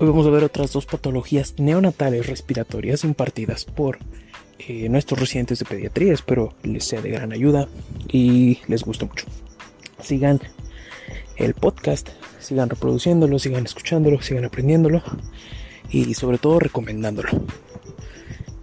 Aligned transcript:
Hoy 0.00 0.06
vamos 0.06 0.28
a 0.28 0.30
ver 0.30 0.44
otras 0.44 0.72
dos 0.72 0.86
patologías 0.86 1.54
neonatales 1.58 2.28
respiratorias 2.28 3.02
impartidas 3.02 3.64
por 3.64 3.98
eh, 4.60 4.88
nuestros 4.88 5.18
residentes 5.18 5.58
de 5.58 5.64
pediatría. 5.64 6.12
Espero 6.12 6.54
les 6.62 6.84
sea 6.84 7.00
de 7.00 7.10
gran 7.10 7.32
ayuda 7.32 7.66
y 8.06 8.60
les 8.68 8.84
guste 8.84 9.06
mucho. 9.06 9.26
Sigan 10.00 10.40
el 11.36 11.54
podcast, 11.54 12.10
sigan 12.38 12.70
reproduciéndolo, 12.70 13.40
sigan 13.40 13.64
escuchándolo, 13.64 14.22
sigan 14.22 14.44
aprendiéndolo 14.44 15.02
y 15.90 16.14
sobre 16.14 16.38
todo 16.38 16.60
recomendándolo. 16.60 17.30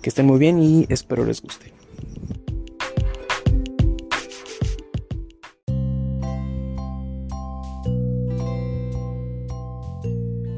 Que 0.01 0.07
estén 0.07 0.27
muy 0.27 0.39
bien 0.39 0.63
y 0.63 0.85
espero 0.87 1.25
les 1.25 1.41
guste. 1.41 1.73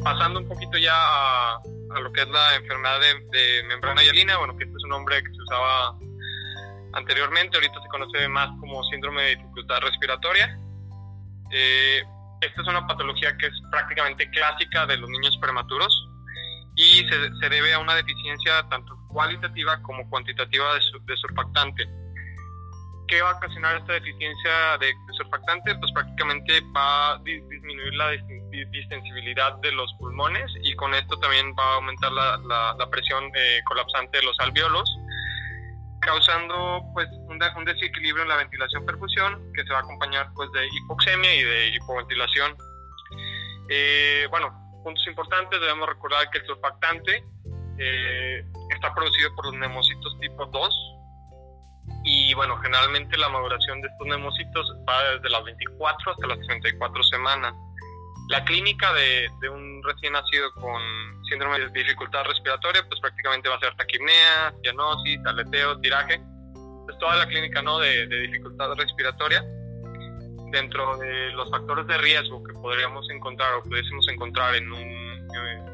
Pasando 0.08 0.39
un 0.39 0.47
poquito 0.47 0.77
ya 0.77 0.95
a, 0.95 1.55
a 1.55 1.99
lo 1.99 2.14
que 2.14 2.21
es 2.21 2.30
la 2.30 2.55
enfermedad 2.55 2.98
de, 3.02 3.14
de, 3.37 3.64
membrana 3.64 4.02
hialina, 4.04 4.37
bueno, 4.37 4.55
que 4.55 4.64
este 4.64 4.77
es 4.77 4.83
un 4.86 4.92
nombre 4.92 5.21
que 5.21 5.30
se 5.30 5.42
usaba 5.42 5.98
anteriormente, 6.93 7.58
ahorita 7.58 7.81
se 7.81 7.89
conoce 7.89 8.27
más 8.30 8.48
como 8.61 8.81
síndrome 8.86 9.21
de 9.23 9.36
dificultad 9.36 9.81
respiratoria. 9.81 10.58
Eh, 11.52 12.04
esta 12.39 12.61
es 12.61 12.67
una 12.70 12.87
patología 12.87 13.36
que 13.37 13.48
es 13.48 13.54
prácticamente 13.70 14.30
clásica 14.30 14.86
de 14.86 14.95
los 14.95 15.09
niños 15.09 15.37
prematuros 15.42 15.92
y 16.77 17.04
se, 17.10 17.39
se 17.42 17.49
debe 17.49 17.73
a 17.73 17.80
una 17.80 17.95
deficiencia 17.95 18.64
tanto 18.70 18.95
cualitativa 19.10 19.81
como 19.81 20.10
cuantitativa 20.10 20.73
de, 20.76 20.81
su, 20.83 21.04
de 21.05 21.17
surfactante. 21.17 21.86
¿Qué 23.10 23.21
va 23.21 23.31
a 23.31 23.37
ocasionar 23.37 23.76
esta 23.76 23.93
deficiencia 23.93 24.77
de, 24.80 24.87
de 24.87 25.14
surfactante? 25.17 25.76
Pues 25.76 25.92
prácticamente 25.92 26.61
va 26.73 27.15
a 27.15 27.17
disminuir 27.23 27.93
la 27.95 28.11
distensibilidad 28.65 29.55
de 29.57 29.71
los 29.71 29.93
pulmones 29.95 30.51
y 30.63 30.75
con 30.75 30.93
esto 30.93 31.17
también 31.19 31.53
va 31.57 31.63
a 31.63 31.75
aumentar 31.75 32.11
la, 32.11 32.37
la, 32.37 32.75
la 32.77 32.89
presión 32.89 33.23
eh, 33.35 33.61
colapsante 33.65 34.17
de 34.17 34.23
los 34.23 34.37
alveolos, 34.39 34.89
causando 36.01 36.83
pues 36.93 37.07
un, 37.27 37.39
un, 37.57 37.65
desequilibrio 37.65 38.23
en 38.23 38.29
la 38.29 38.37
ventilación-perfusión 38.37 39.51
que 39.53 39.63
se 39.63 39.71
va 39.71 39.79
a 39.79 39.81
acompañar 39.81 40.29
pues 40.35 40.51
de 40.51 40.67
hipoxemia 40.67 41.35
y 41.35 41.43
de 41.43 41.67
hipoventilación. 41.75 42.55
Eh, 43.69 44.27
bueno, 44.29 44.51
puntos 44.83 45.05
importantes, 45.07 45.59
debemos 45.59 45.89
recordar 45.89 46.29
que 46.29 46.39
el 46.39 46.45
surfactante 46.45 47.23
eh, 47.79 48.45
está 48.69 48.93
producido 48.93 49.35
por 49.35 49.45
los 49.45 49.55
nemocitos 49.55 50.17
tipo 50.19 50.45
2, 50.45 50.97
y 52.03 52.33
bueno, 52.35 52.57
generalmente 52.57 53.17
la 53.17 53.29
maduración 53.29 53.81
de 53.81 53.87
estos 53.89 54.07
nemocitos 54.07 54.73
va 54.87 55.15
desde 55.15 55.29
las 55.29 55.43
24 55.43 56.11
hasta 56.11 56.27
las 56.27 56.39
34 56.39 57.03
semanas. 57.03 57.53
La 58.30 58.43
clínica 58.43 58.92
de, 58.93 59.30
de, 59.42 59.49
un 59.49 59.82
recién 59.83 60.14
nacido 60.14 60.52
con 60.54 60.82
síndrome 61.30 61.60
de 61.60 61.70
dificultad 61.70 62.23
respiratoria, 62.26 62.83
pues 62.88 62.99
prácticamente 62.99 63.48
va 63.48 63.55
a 63.55 63.60
ser 63.60 63.76
taquipnea, 63.76 64.54
cianosis, 64.61 65.26
aleteo, 65.26 65.80
tiraje. 65.80 66.21
Pues 66.86 66.98
toda 66.99 67.16
la 67.16 67.27
clínica 67.27 67.61
¿no? 67.61 67.80
de, 67.80 68.08
de 68.08 68.20
dificultad 68.21 68.73
respiratoria. 68.73 69.43
Dentro 70.52 70.98
de 70.98 71.32
los 71.32 71.49
factores 71.49 71.87
de 71.87 71.98
riesgo 71.98 72.43
que 72.43 72.54
podríamos 72.54 73.10
encontrar 73.10 73.54
o 73.55 73.64
pudiésemos 73.64 74.08
encontrar 74.10 74.55
en 74.55 74.71
un 74.71 75.08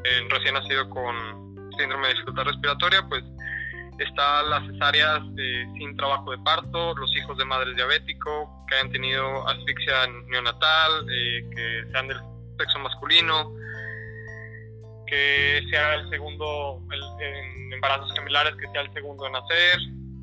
en 0.04 0.30
recién 0.30 0.54
nacido 0.54 0.88
con 0.90 1.70
síndrome 1.78 2.08
de 2.08 2.14
dificultad 2.14 2.44
respiratoria, 2.44 3.02
pues 3.08 3.24
está 3.98 4.42
las 4.42 4.66
cesáreas 4.66 5.20
eh, 5.38 5.64
sin 5.78 5.96
trabajo 5.96 6.30
de 6.32 6.38
parto, 6.38 6.94
los 6.94 7.16
hijos 7.16 7.36
de 7.38 7.44
madres 7.44 7.74
diabético, 7.76 8.64
que 8.68 8.74
hayan 8.76 8.90
tenido 8.90 9.48
asfixia 9.48 10.06
neonatal, 10.28 11.06
eh, 11.10 11.50
que 11.54 11.84
sean 11.92 12.08
del 12.08 12.18
sexo 12.58 12.78
masculino, 12.78 13.52
que 15.06 15.62
sea 15.70 15.94
el 15.94 16.10
segundo, 16.10 16.80
el, 16.90 17.02
en 17.20 17.72
embarazos 17.72 18.12
similares, 18.14 18.54
que 18.56 18.68
sea 18.72 18.82
el 18.82 18.92
segundo 18.92 19.26
en 19.26 19.32
nacer, 19.32 19.78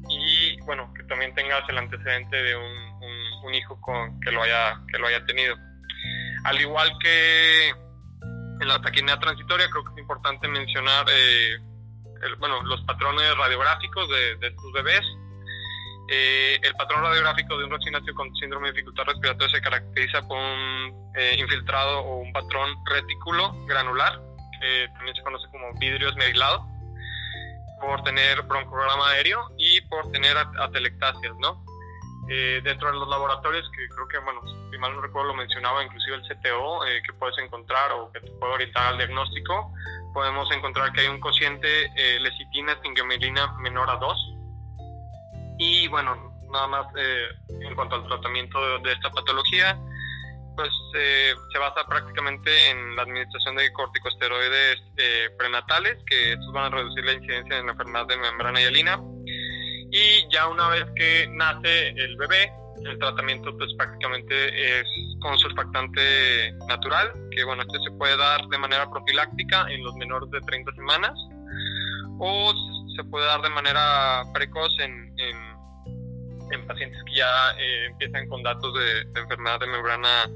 y 0.10 0.60
bueno, 0.62 0.92
que 0.96 1.04
también 1.04 1.34
tengas 1.36 1.68
el 1.70 1.78
antecedente 1.78 2.36
de 2.36 2.56
un 2.56 3.54
hijo 3.54 3.80
con, 3.82 4.20
que, 4.22 4.32
lo 4.32 4.44
haya, 4.44 4.82
que 4.92 5.00
lo 5.00 5.08
haya 5.08 5.26
tenido. 5.26 5.56
Al 6.44 6.60
igual 6.60 6.92
que 7.00 7.70
en 7.70 8.68
la 8.68 8.82
taquinea 8.82 9.20
transitoria, 9.20 9.70
creo 9.70 9.84
que 9.84 9.92
es 9.94 10.00
importante 10.00 10.48
mencionar 10.48 11.06
eh, 11.10 11.56
el, 12.24 12.36
bueno, 12.38 12.62
los 12.64 12.82
patrones 12.84 13.36
radiográficos 13.38 14.08
de, 14.10 14.36
de 14.38 14.48
estos 14.48 14.72
bebés. 14.74 15.02
Eh, 16.10 16.60
el 16.62 16.74
patrón 16.76 17.04
radiográfico 17.04 17.58
de 17.58 17.66
un 17.66 17.72
recién 17.72 17.94
nacido 17.94 18.16
con 18.16 18.36
síndrome 18.36 18.68
de 18.68 18.74
dificultad 18.74 19.04
respiratoria 19.06 19.50
se 19.50 19.62
caracteriza 19.62 20.28
por 20.28 20.38
un 20.38 21.12
eh, 21.16 21.36
infiltrado 21.40 22.00
o 22.02 22.18
un 22.18 22.34
patrón 22.34 22.76
retículo 22.86 23.54
granular, 23.66 24.20
que 24.60 24.88
también 24.94 25.16
se 25.16 25.22
conoce 25.24 25.48
como 25.52 25.74
vidrio 25.80 26.10
esmerilado, 26.10 26.66
por 27.82 28.04
tener 28.04 28.42
broncograma 28.44 29.10
aéreo 29.12 29.50
y 29.58 29.82
por 29.82 30.12
tener 30.12 30.38
atelectasias, 30.38 31.36
¿no? 31.40 31.64
Eh, 32.30 32.62
dentro 32.64 32.92
de 32.92 32.98
los 32.98 33.10
laboratorios, 33.10 33.70
que 33.76 33.88
creo 33.90 34.08
que, 34.08 34.18
bueno, 34.20 34.42
si 34.72 34.78
mal 34.78 34.96
no 34.96 35.02
recuerdo, 35.02 35.30
lo 35.30 35.34
mencionaba 35.34 35.84
inclusive 35.84 36.16
el 36.16 36.22
CTO, 36.22 36.86
eh, 36.86 37.02
que 37.06 37.14
puedes 37.14 37.38
encontrar 37.40 37.92
o 37.92 38.12
que 38.12 38.22
te 38.22 38.32
puede 38.40 38.54
orientar 38.54 38.88
al 38.88 38.98
diagnóstico, 38.98 39.74
podemos 40.14 40.50
encontrar 40.52 40.94
que 40.94 41.02
hay 41.02 41.08
un 41.08 41.20
cociente 41.20 41.86
eh, 41.96 42.20
lecitina 42.20 42.74
estingamelina 42.74 43.54
menor 43.60 43.90
a 43.90 43.98
2. 43.98 44.36
Y 45.58 45.88
bueno, 45.88 46.32
nada 46.52 46.68
más 46.68 46.86
eh, 46.98 47.28
en 47.62 47.76
cuanto 47.76 47.96
al 47.96 48.08
tratamiento 48.08 48.80
de, 48.80 48.92
esta 48.92 49.10
patología, 49.10 49.78
pues 50.56 50.70
eh, 50.96 51.34
se 51.52 51.60
basa 51.60 51.86
prácticamente 51.88 52.70
en 52.70 52.96
la 52.96 53.04
administración 53.04 53.56
de 53.56 53.72
corticosteroides 53.74 54.82
eh, 54.98 55.30
prenatales, 55.38 55.98
que 56.06 56.34
estos 56.34 56.52
van 56.54 56.72
a 56.74 56.78
reducir 56.78 57.06
la 57.06 57.14
incidencia 57.14 57.58
de 57.58 57.64
la 57.64 57.72
enfermedad 57.72 58.08
de 58.08 58.18
membrana 58.18 58.60
hialina. 58.60 59.00
Y 59.94 60.28
ya 60.32 60.48
una 60.48 60.70
vez 60.70 60.86
que 60.96 61.28
nace 61.32 61.90
el 61.90 62.16
bebé, 62.18 62.52
el 62.86 62.98
tratamiento 62.98 63.56
pues 63.58 63.74
prácticamente 63.78 64.80
es 64.80 64.88
con 65.20 65.38
surfactante 65.38 66.54
natural, 66.68 67.12
que 67.32 67.44
bueno, 67.44 67.62
este 67.64 67.78
se 67.84 67.92
puede 67.98 68.18
dar 68.18 68.48
de 68.48 68.58
manera 68.58 68.90
profiláctica 68.90 69.68
en 69.70 69.84
los 69.84 69.94
menores 69.96 70.30
de 70.32 70.42
30 70.42 70.74
semanas 70.74 71.12
o 72.20 72.54
se 72.96 73.04
puede 73.06 73.26
dar 73.26 73.42
de 73.42 73.50
manera 73.50 74.24
precoz 74.34 74.72
en, 74.80 75.14
en, 75.20 75.38
en 76.52 76.68
pacientes 76.68 77.00
que 77.06 77.16
ya 77.16 77.52
eh, 77.58 77.86
empiezan 77.88 78.28
con 78.28 78.44
datos 78.44 78.74
de, 78.74 79.20
enfermedad 79.20 79.60
de 79.60 79.68
membrana 79.68 80.30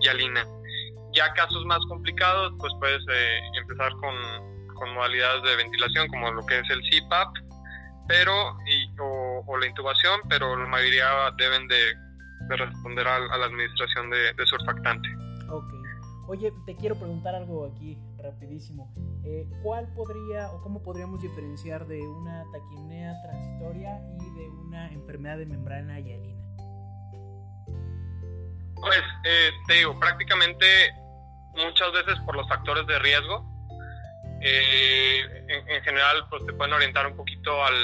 hialina. 0.00 0.44
Ya 1.12 1.32
casos 1.34 1.64
más 1.66 1.80
complicados, 1.88 2.52
pues 2.58 2.72
puedes 2.78 3.02
eh, 3.10 3.40
empezar 3.60 3.92
con, 3.96 4.14
con, 4.74 4.94
modalidades 4.94 5.42
de 5.42 5.56
ventilación 5.56 6.08
como 6.08 6.30
lo 6.30 6.46
que 6.46 6.58
es 6.58 6.70
el 6.70 6.80
CPAP 6.82 7.34
pero, 8.06 8.56
y, 8.66 8.90
o, 8.98 9.56
la 9.56 9.66
intubación, 9.66 10.20
pero 10.28 10.56
la 10.56 10.66
mayoría 10.66 11.06
deben 11.36 11.68
de, 11.68 11.94
responder 12.48 13.06
a, 13.06 13.20
la 13.20 13.46
administración 13.46 14.10
de, 14.10 14.32
de 14.32 14.46
surfactante. 14.46 15.08
Ok. 15.48 15.72
Oye, 16.26 16.52
te 16.66 16.74
quiero 16.74 16.96
preguntar 16.96 17.36
algo 17.36 17.70
aquí 17.72 17.96
rapidísimo. 18.22 18.92
Eh, 19.24 19.46
¿Cuál 19.62 19.92
podría 19.94 20.50
o 20.52 20.62
cómo 20.62 20.82
podríamos 20.82 21.20
diferenciar 21.20 21.86
de 21.86 22.00
una 22.00 22.44
taquimnea 22.52 23.14
transitoria 23.22 24.00
y 24.20 24.38
de 24.38 24.48
una 24.48 24.90
enfermedad 24.92 25.38
de 25.38 25.46
membrana 25.46 26.00
hialina? 26.00 26.40
Pues 28.80 29.02
eh, 29.24 29.50
te 29.66 29.74
digo, 29.74 29.98
prácticamente 29.98 30.66
muchas 31.54 31.92
veces 31.92 32.18
por 32.24 32.36
los 32.36 32.48
factores 32.48 32.86
de 32.86 32.98
riesgo, 32.98 33.44
eh, 34.42 35.20
en, 35.48 35.82
general 35.82 36.26
pues 36.30 36.46
te 36.46 36.52
pueden 36.54 36.72
orientar 36.72 37.06
un 37.06 37.16
poquito 37.16 37.62
al, 37.62 37.74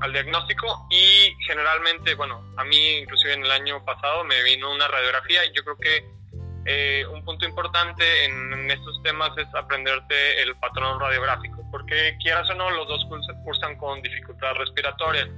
al 0.00 0.12
diagnóstico 0.12 0.86
y 0.90 1.36
generalmente, 1.46 2.14
bueno, 2.14 2.42
a 2.56 2.64
mí 2.64 2.98
inclusive 3.00 3.34
en 3.34 3.44
el 3.44 3.50
año 3.50 3.84
pasado 3.84 4.24
me 4.24 4.42
vino 4.42 4.72
una 4.72 4.88
radiografía 4.88 5.44
y 5.44 5.52
yo 5.52 5.62
creo 5.64 5.76
que 5.76 6.19
eh, 6.66 7.04
un 7.06 7.24
punto 7.24 7.46
importante 7.46 8.24
en, 8.24 8.70
estos 8.70 9.02
temas 9.02 9.30
es 9.38 9.46
aprenderte 9.54 10.42
el 10.42 10.54
patrón 10.56 11.00
radiográfico, 11.00 11.64
porque 11.70 12.16
quieras 12.22 12.48
o 12.50 12.54
no, 12.54 12.70
los 12.70 12.86
dos 12.86 13.04
cursan 13.44 13.76
con 13.76 14.00
dificultad 14.02 14.54
respiratoria. 14.54 15.28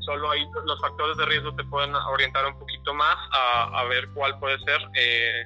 Solo 0.00 0.30
ahí 0.30 0.46
los 0.64 0.80
factores 0.80 1.16
de 1.18 1.26
riesgo 1.26 1.54
te 1.56 1.64
pueden 1.64 1.94
orientar 1.94 2.46
un 2.46 2.58
poquito 2.58 2.94
más 2.94 3.16
a, 3.32 3.84
ver 3.84 4.08
cuál 4.14 4.38
puede 4.38 4.58
ser, 4.60 4.80
eh, 4.94 5.44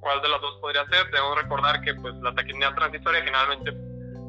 cuál 0.00 0.20
de 0.22 0.28
los 0.28 0.40
dos 0.40 0.58
podría 0.60 0.84
ser. 0.86 1.06
Debemos 1.10 1.40
recordar 1.40 1.80
que 1.82 1.94
pues, 1.94 2.14
la 2.16 2.34
taquipnea 2.34 2.74
transitoria 2.74 3.22
generalmente 3.22 3.72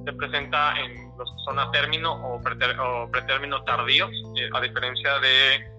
se 0.05 0.13
presenta 0.13 0.79
en 0.79 1.17
los 1.17 1.29
que 1.31 1.43
son 1.45 1.57
a 1.57 1.71
término 1.71 2.13
o, 2.13 2.41
pretérmino 2.41 3.63
tardíos, 3.63 4.11
eh, 4.37 4.49
a 4.53 4.61
diferencia 4.61 5.19
de 5.19 5.74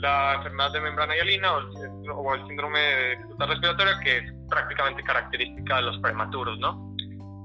la 0.00 0.34
enfermedad 0.34 0.72
de 0.72 0.80
membrana 0.80 1.14
hialina 1.14 1.52
o 1.52 2.34
el, 2.34 2.46
síndrome 2.46 2.80
de 2.80 3.10
dificultad 3.16 3.46
respiratoria, 3.46 4.00
que 4.00 4.18
es 4.18 4.32
prácticamente 4.48 5.02
característica 5.02 5.76
de 5.76 5.82
los 5.82 5.98
prematuros, 5.98 6.58
¿no? 6.58 6.90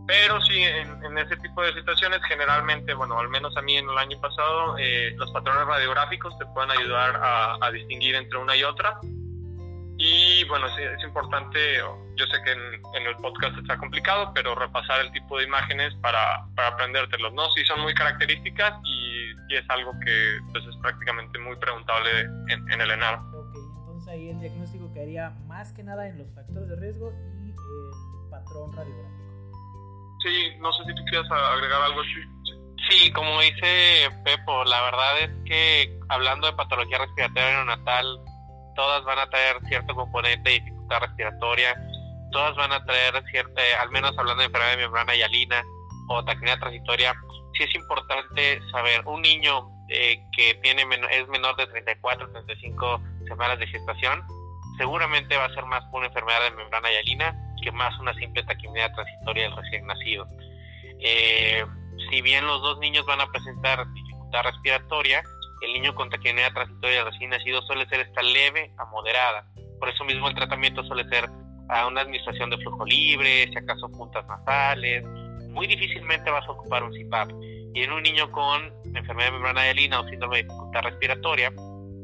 Pero 0.07 0.39
sí, 0.41 0.61
en, 0.61 1.17
ese 1.17 1.35
tipo 1.37 1.63
de 1.63 1.73
situaciones, 1.73 2.19
generalmente, 2.27 2.93
bueno, 2.93 3.19
al 3.19 3.27
menos 3.29 3.57
a 3.57 3.61
mí 3.61 3.75
en 3.75 3.89
el 3.89 3.97
año 3.97 4.19
pasado, 4.21 4.77
eh, 4.77 5.13
los 5.17 5.31
patrones 5.31 5.65
radiográficos 5.65 6.37
te 6.37 6.45
pueden 6.47 6.71
ayudar 6.71 7.19
a, 7.21 7.71
distinguir 7.71 8.15
entre 8.15 8.37
una 8.37 8.55
y 8.55 8.63
otra. 8.63 8.99
Y 9.97 10.43
bueno, 10.45 10.67
es, 10.67 10.77
es 10.77 11.03
importante, 11.03 11.77
yo 12.15 12.25
sé 12.27 12.37
que 12.43 12.51
en, 12.51 13.07
el 13.07 13.15
podcast 13.17 13.57
está 13.57 13.77
complicado, 13.77 14.31
pero 14.33 14.53
repasar 14.53 15.01
el 15.01 15.11
tipo 15.11 15.39
de 15.39 15.45
imágenes 15.45 15.93
para, 16.01 16.45
para 16.55 16.69
aprendértelos, 16.69 17.33
¿no? 17.33 17.49
Sí 17.51 17.65
son 17.65 17.81
muy 17.81 17.93
características 17.95 18.75
y 18.83 19.14
y 19.49 19.55
es 19.55 19.69
algo 19.69 19.91
que 20.03 20.39
pues, 20.51 20.63
es 20.65 20.75
prácticamente 20.81 21.39
muy 21.39 21.55
preguntable 21.57 22.09
en, 22.49 22.81
el 22.81 22.91
ENAR. 22.91 23.19
Ok, 23.33 23.55
entonces 23.79 24.07
ahí 24.07 24.29
el 24.29 24.39
diagnóstico 24.39 24.91
quedaría 24.93 25.29
más 25.47 25.71
que 25.73 25.83
nada 25.83 26.07
en 26.07 26.17
los 26.17 26.33
factores 26.33 26.69
de 26.69 26.75
riesgo 26.77 27.11
y 27.43 27.49
el 27.49 28.29
patrón 28.29 28.71
radiográfico. 28.75 29.25
Sí, 30.23 30.57
no 30.59 30.73
sé 30.73 30.83
si 30.85 30.95
tú 30.95 31.03
quieres 31.09 31.29
agregar 31.29 31.81
algo 31.81 32.01
así. 32.01 32.35
Sí, 32.89 33.11
como 33.11 33.41
dice 33.41 34.09
Pepo, 34.23 34.63
la 34.65 34.81
verdad 34.81 35.19
es 35.21 35.31
que 35.45 35.99
hablando 36.09 36.47
de 36.47 36.53
patología 36.53 36.99
respiratoria 36.99 37.51
neonatal, 37.51 38.19
todas 38.75 39.03
van 39.05 39.19
a 39.19 39.29
traer 39.29 39.57
cierto 39.67 39.95
componente 39.95 40.49
de 40.49 40.59
dificultad 40.59 41.01
respiratoria, 41.01 41.75
todas 42.31 42.55
van 42.55 42.71
a 42.73 42.85
traer 42.85 43.23
cierta, 43.31 43.61
al 43.79 43.89
menos 43.89 44.15
hablando 44.17 44.41
de 44.41 44.47
enfermedad 44.47 44.71
de 44.71 44.83
membrana 44.83 45.15
hialina 45.15 45.63
o 46.09 46.23
taquinea 46.23 46.59
transitoria, 46.59 47.15
sí 47.57 47.63
es 47.63 47.75
importante 47.75 48.61
saber, 48.71 49.01
un 49.05 49.21
niño 49.21 49.69
eh, 49.89 50.19
que 50.35 50.55
tiene 50.55 50.83
es 51.11 51.27
menor 51.27 51.55
de 51.57 51.67
34, 51.67 52.31
35 52.31 53.01
semanas 53.27 53.59
de 53.59 53.67
gestación, 53.67 54.23
seguramente 54.77 55.37
va 55.37 55.45
a 55.45 55.53
ser 55.53 55.65
más 55.65 55.83
una 55.91 56.07
enfermedad 56.07 56.41
de 56.43 56.51
membrana 56.51 56.89
hialina 56.91 57.35
que 57.61 57.71
más 57.71 57.97
una 57.99 58.13
simple 58.15 58.43
taquimia 58.43 58.91
transitoria 58.93 59.43
del 59.43 59.55
recién 59.55 59.85
nacido. 59.87 60.27
Eh, 60.99 61.65
si 62.09 62.21
bien 62.21 62.45
los 62.45 62.61
dos 62.61 62.79
niños 62.79 63.05
van 63.05 63.21
a 63.21 63.27
presentar 63.27 63.85
dificultad 63.93 64.43
respiratoria, 64.43 65.23
el 65.61 65.73
niño 65.73 65.95
con 65.95 66.09
taquimia 66.09 66.51
transitoria 66.53 67.03
del 67.03 67.11
recién 67.11 67.29
nacido 67.29 67.61
suele 67.63 67.87
ser 67.87 68.01
esta 68.01 68.21
leve 68.21 68.71
a 68.77 68.85
moderada. 68.85 69.47
Por 69.79 69.89
eso 69.89 70.03
mismo 70.03 70.27
el 70.27 70.35
tratamiento 70.35 70.83
suele 70.83 71.07
ser 71.09 71.29
a 71.69 71.87
una 71.87 72.01
administración 72.01 72.49
de 72.49 72.57
flujo 72.57 72.85
libre, 72.85 73.47
si 73.49 73.57
acaso 73.57 73.89
puntas 73.89 74.25
nasales, 74.27 75.03
muy 75.55 75.67
difícilmente 75.67 76.29
vas 76.29 76.47
a 76.47 76.51
ocupar 76.51 76.83
un 76.83 76.91
CPAP. 76.91 77.31
Y 77.73 77.83
en 77.83 77.91
un 77.91 78.03
niño 78.03 78.31
con 78.31 78.71
enfermedad 78.93 79.29
de 79.29 79.31
membrana 79.31 79.65
hialina 79.65 80.01
o 80.01 80.07
síndrome 80.07 80.37
de 80.37 80.43
dificultad 80.43 80.81
respiratoria, 80.83 81.51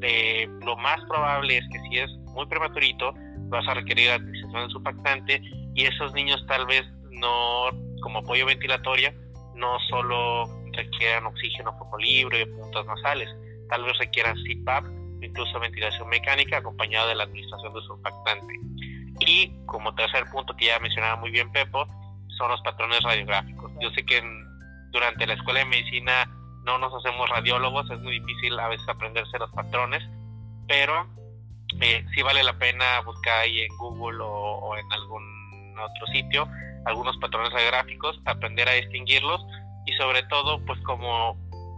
eh, 0.01 0.47
lo 0.65 0.75
más 0.77 0.99
probable 1.07 1.57
es 1.57 1.63
que 1.71 1.79
si 1.81 1.99
es 1.99 2.09
muy 2.33 2.45
prematurito, 2.47 3.13
vas 3.49 3.67
a 3.67 3.73
requerir 3.73 4.09
administración 4.11 4.67
de 4.67 4.73
surfactante 4.73 5.41
y 5.75 5.85
esos 5.85 6.13
niños 6.13 6.43
tal 6.47 6.65
vez 6.65 6.83
no, 7.11 7.69
como 8.01 8.19
apoyo 8.19 8.45
ventilatoria, 8.45 9.13
no 9.55 9.77
solo 9.89 10.45
requieran 10.71 11.25
oxígeno 11.25 11.77
poco 11.77 11.97
libre, 11.97 12.47
puntas 12.47 12.85
nasales, 12.85 13.29
tal 13.69 13.83
vez 13.83 13.97
requieran 13.97 14.35
CPAP, 14.43 14.85
incluso 15.21 15.59
ventilación 15.59 16.07
mecánica 16.09 16.57
acompañada 16.57 17.09
de 17.09 17.15
la 17.15 17.23
administración 17.23 17.73
de 17.73 17.81
surfactante. 17.81 18.53
Y 19.19 19.53
como 19.65 19.93
tercer 19.93 20.25
punto 20.31 20.55
que 20.55 20.65
ya 20.65 20.79
mencionaba 20.79 21.17
muy 21.17 21.31
bien 21.31 21.51
Pepo, 21.51 21.85
son 22.41 22.49
los 22.49 22.61
patrones 22.61 23.03
radiográficos. 23.03 23.71
Yo 23.79 23.91
sé 23.91 24.03
que 24.03 24.19
durante 24.89 25.27
la 25.27 25.35
escuela 25.35 25.59
de 25.59 25.65
medicina 25.65 26.27
no 26.65 26.79
nos 26.79 26.91
hacemos 26.93 27.29
radiólogos, 27.29 27.89
es 27.91 27.99
muy 27.99 28.19
difícil 28.19 28.59
a 28.59 28.67
veces 28.67 28.87
aprenderse 28.89 29.37
los 29.37 29.51
patrones, 29.51 30.03
pero 30.67 31.07
eh, 31.79 32.03
sí 32.15 32.21
vale 32.23 32.43
la 32.43 32.57
pena 32.57 32.99
buscar 33.01 33.41
ahí 33.41 33.61
en 33.61 33.77
Google 33.77 34.17
o, 34.21 34.75
en 34.75 34.91
algún 34.91 35.75
otro 35.79 36.07
sitio 36.07 36.47
algunos 36.85 37.15
patrones 37.17 37.53
radiográficos, 37.53 38.19
aprender 38.25 38.67
a 38.67 38.73
distinguirlos 38.73 39.45
y 39.85 39.93
sobre 39.93 40.23
todo, 40.23 40.59
pues 40.65 40.79
como 40.81 41.37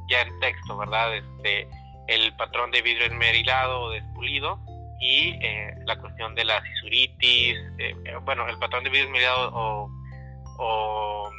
ya 0.10 0.22
en 0.22 0.40
texto, 0.40 0.78
¿verdad? 0.78 1.14
Este, 1.14 1.68
el 2.08 2.34
patrón 2.38 2.72
de 2.72 2.82
vidrio 2.82 3.08
esmerilado 3.08 3.82
o 3.82 3.90
despulido 3.90 4.60
y 5.02 5.38
eh, 5.42 5.76
la 5.86 5.98
cuestión 5.98 6.34
de 6.36 6.46
la 6.46 6.64
cisuritis, 6.64 7.58
eh, 7.80 7.96
bueno, 8.24 8.48
el 8.48 8.58
patrón 8.60 8.86
de 8.86 8.92
vidrio 8.92 9.08
esmerilado 9.08 9.52
o 9.54 10.03
o, 10.64 11.30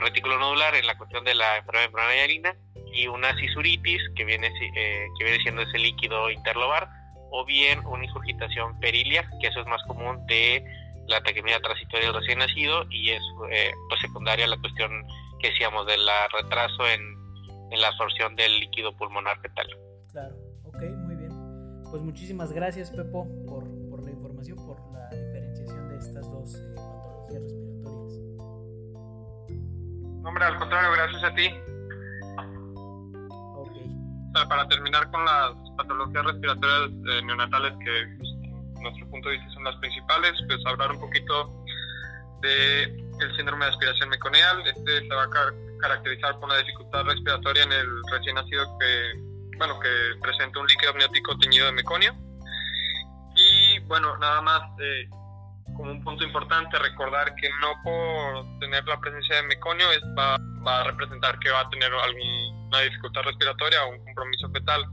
retículo 0.00 0.38
nodular 0.38 0.74
en 0.74 0.86
la 0.86 0.96
cuestión 0.98 1.24
de 1.24 1.34
la 1.34 1.58
enfermedad 1.58 1.86
membrana 1.86 2.56
y 2.92 3.06
una 3.06 3.34
cisuritis 3.38 4.02
que 4.16 4.24
viene, 4.24 4.48
eh, 4.48 5.06
que 5.18 5.24
viene 5.24 5.42
siendo 5.42 5.62
ese 5.62 5.78
líquido 5.78 6.30
interlobar 6.30 6.88
o 7.30 7.44
bien 7.44 7.80
una 7.86 8.04
ingurgitación 8.04 8.78
perilia, 8.80 9.28
que 9.40 9.48
eso 9.48 9.60
es 9.60 9.66
más 9.66 9.82
común 9.84 10.24
de 10.26 10.62
la 11.06 11.20
taquimia 11.22 11.58
transitoria 11.60 12.06
del 12.06 12.20
recién 12.20 12.38
nacido 12.38 12.84
y 12.90 13.10
es 13.10 13.22
eh, 13.50 13.72
pues 13.88 14.00
secundaria 14.00 14.44
a 14.44 14.48
la 14.48 14.58
cuestión 14.58 14.90
que 15.40 15.50
decíamos 15.50 15.86
del 15.86 16.00
retraso 16.32 16.86
en, 16.86 17.00
en, 17.70 17.80
la 17.80 17.88
absorción 17.88 18.36
del 18.36 18.60
líquido 18.60 18.94
pulmonar 18.96 19.40
fetal. 19.40 19.66
Claro, 20.10 20.36
ok, 20.64 20.82
muy 20.98 21.16
bien. 21.16 21.82
Pues 21.90 22.02
muchísimas 22.02 22.52
gracias 22.52 22.90
Pepo 22.90 23.26
por, 23.46 23.64
por 23.88 24.04
la 24.04 24.10
información, 24.10 24.58
por 24.66 24.78
la 24.92 25.08
diferenciación 25.08 25.88
de 25.88 25.96
estas 25.98 26.30
dos 26.30 26.54
eh, 26.54 26.74
patologías 26.76 27.42
respiratorias 27.42 27.71
hombre, 30.24 30.44
al 30.44 30.58
contrario, 30.58 30.92
gracias 30.92 31.24
a 31.24 31.34
ti. 31.34 31.50
para 34.48 34.66
terminar 34.68 35.10
con 35.10 35.24
las 35.24 35.52
patologías 35.76 36.24
respiratorias 36.24 36.90
eh, 36.90 37.22
neonatales 37.24 37.72
que 37.84 38.16
pues, 38.16 38.30
nuestro 38.80 39.08
punto 39.10 39.28
de 39.28 39.36
vista 39.36 39.52
son 39.52 39.64
las 39.64 39.76
principales, 39.76 40.32
pues 40.46 40.58
hablar 40.66 40.90
un 40.92 41.00
poquito 41.00 41.64
de 42.40 42.84
el 42.84 43.36
síndrome 43.36 43.64
de 43.66 43.70
aspiración 43.70 44.08
meconeal. 44.08 44.66
Este 44.66 45.00
se 45.00 45.14
va 45.14 45.24
a 45.24 45.30
caracterizar 45.80 46.34
por 46.38 46.44
una 46.44 46.58
dificultad 46.58 47.04
respiratoria 47.04 47.62
en 47.62 47.72
el 47.72 48.02
recién 48.10 48.34
nacido 48.34 48.78
que, 48.78 49.12
bueno, 49.58 49.78
que 49.80 50.20
presenta 50.20 50.58
un 50.58 50.66
líquido 50.66 50.90
amniótico 50.90 51.38
teñido 51.38 51.66
de 51.66 51.72
meconio. 51.72 52.14
Y 53.36 53.78
bueno, 53.80 54.16
nada 54.18 54.40
más 54.42 54.62
eh, 54.80 55.08
como 55.74 55.90
un 55.90 56.02
punto 56.02 56.24
importante 56.24 56.78
recordar 56.78 57.34
que 57.34 57.48
no 57.60 57.74
por 57.82 58.58
tener 58.60 58.84
la 58.86 59.00
presencia 59.00 59.36
de 59.36 59.42
meconio 59.44 59.90
es, 59.92 60.02
va, 60.18 60.38
va 60.66 60.80
a 60.80 60.84
representar 60.84 61.38
que 61.38 61.50
va 61.50 61.60
a 61.60 61.70
tener 61.70 61.92
alguna 61.92 62.80
dificultad 62.84 63.22
respiratoria 63.22 63.84
o 63.84 63.90
un 63.90 64.04
compromiso 64.04 64.50
fetal. 64.50 64.84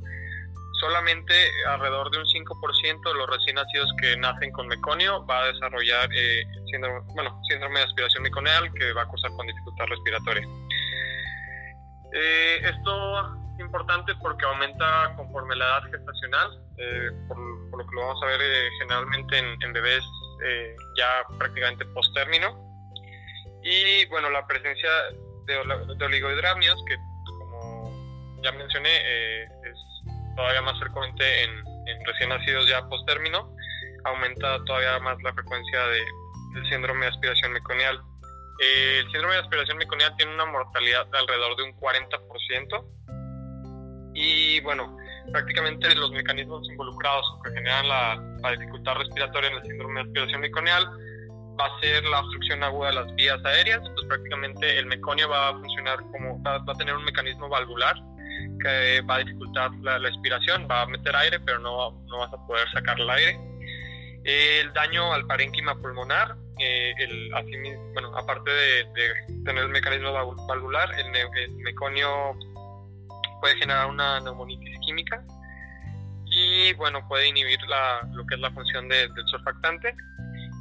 Solamente 0.80 1.34
alrededor 1.68 2.10
de 2.12 2.20
un 2.20 2.26
5% 2.26 3.04
de 3.04 3.14
los 3.14 3.30
recién 3.30 3.56
nacidos 3.56 3.94
que 4.02 4.16
nacen 4.18 4.52
con 4.52 4.68
meconio 4.68 5.26
va 5.26 5.40
a 5.40 5.48
desarrollar 5.48 6.10
eh, 6.14 6.44
síndrome, 6.72 7.02
bueno, 7.16 7.38
síndrome 7.50 7.80
de 7.80 7.86
aspiración 7.86 8.24
meconial 8.24 8.72
que 8.74 8.94
va 8.94 9.02
a 9.02 9.06
causar 9.06 9.32
con 9.32 9.46
dificultad 9.48 9.86
respiratoria. 9.88 10.48
Eh, 12.14 12.62
esto 12.64 13.40
importante 13.60 14.14
porque 14.16 14.46
aumenta 14.46 15.14
conforme 15.16 15.56
la 15.56 15.66
edad 15.66 15.92
gestacional, 15.92 16.60
eh, 16.78 17.12
por, 17.28 17.38
lo 17.38 17.88
que 17.88 17.96
lo 17.96 18.02
vamos 18.02 18.24
a 18.24 18.26
ver 18.28 18.42
eh, 18.42 18.70
generalmente 18.80 19.38
en, 19.38 19.74
bebés 19.74 20.04
eh, 20.44 20.76
ya 20.98 21.24
prácticamente 21.38 21.86
post-término. 21.86 22.66
Y 23.64 24.06
bueno, 24.08 24.30
la 24.30 24.46
presencia 24.48 24.90
de, 25.46 25.54
de 25.54 26.08
que 26.88 26.96
como 27.26 28.40
ya 28.44 28.52
mencioné, 28.54 29.44
es 29.44 29.78
todavía 30.36 30.62
más 30.62 30.80
frecuente 30.80 31.44
en, 31.44 32.06
recién 32.06 32.30
nacidos 32.30 32.70
ya 32.70 32.88
post-término, 32.88 33.54
aumenta 34.06 34.64
todavía 34.66 35.00
más 35.00 35.22
la 35.24 35.34
frecuencia 35.34 35.86
de, 35.88 36.02
del 36.54 36.70
síndrome 36.70 37.06
de 37.06 37.12
aspiración 37.12 37.52
meconial. 37.52 38.02
el 38.60 39.12
síndrome 39.12 39.36
de 39.36 39.42
aspiración 39.42 39.78
meconial 39.78 40.16
tiene 40.16 40.34
una 40.34 40.46
mortalidad 40.46 41.06
de 41.08 41.18
alrededor 41.18 41.56
de 41.58 41.64
un 41.64 41.76
40%. 41.76 42.86
Y 44.22 44.60
bueno, 44.60 44.98
prácticamente 45.32 45.96
los 45.96 46.12
mecanismos 46.12 46.70
involucrados 46.70 47.26
que 47.42 47.52
generan 47.52 47.88
la, 47.88 48.52
dificultad 48.52 48.96
respiratoria 48.96 49.50
en 49.50 49.56
el 49.56 49.64
síndrome 49.64 50.02
de 50.02 50.08
aspiración 50.08 50.42
meconial 50.42 50.86
va 51.58 51.66
a 51.66 51.80
ser 51.80 52.04
la 52.04 52.20
obstrucción 52.20 52.62
aguda 52.62 52.90
de 52.90 52.96
las 52.96 53.16
vías 53.16 53.40
aéreas, 53.46 53.80
pues 53.80 54.08
prácticamente 54.08 54.78
el 54.78 54.88
meconio 54.88 55.30
va 55.30 55.50
a 55.50 55.54
funcionar 55.54 56.00
como, 56.12 56.44
va, 56.44 56.56
a 56.56 56.78
tener 56.78 56.94
un 56.96 57.06
mecanismo 57.06 57.48
valvular 57.48 57.96
que 58.62 59.02
va 59.10 59.16
a 59.16 59.20
dificultar 59.20 59.72
la, 59.82 60.00
la, 60.00 60.10
va 60.70 60.82
a 60.82 60.86
meter 60.88 61.16
aire, 61.16 61.40
pero 61.40 61.60
no, 61.60 61.92
no 62.08 62.18
vas 62.18 62.34
a 62.34 62.46
poder 62.46 62.70
sacar 62.74 63.00
el 63.00 63.10
aire. 63.10 63.40
El 64.26 64.74
daño 64.74 65.14
al 65.14 65.26
parénquima 65.28 65.76
pulmonar, 65.76 66.36
eh, 66.60 66.94
bueno, 67.94 68.14
aparte 68.18 68.52
de, 68.52 68.86
tener 69.46 69.64
el 69.64 69.70
mecanismo 69.70 70.12
valvular, 70.46 70.90
el 71.00 71.56
meconio 71.64 72.36
puede 73.40 73.58
generar 73.58 73.88
una 73.88 74.20
neumonitis 74.20 74.78
química 74.86 75.24
y 76.32 76.74
bueno, 76.74 77.08
puede 77.08 77.28
inhibir 77.28 77.60
la, 77.68 78.08
lo 78.12 78.26
que 78.26 78.36
es 78.36 78.42
la 78.42 78.52
función 78.52 78.88
del 78.88 79.12
surfactante. 79.28 79.96